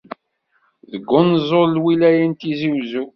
[0.91, 3.03] Deg unẓul n lwilaya n Tizi Uzzu.